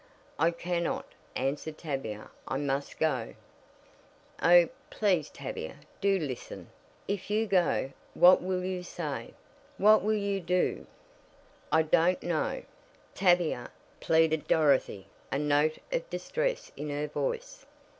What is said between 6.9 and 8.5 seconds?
If you go, what